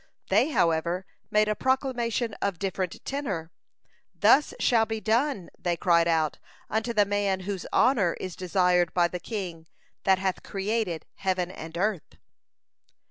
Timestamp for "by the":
8.95-9.19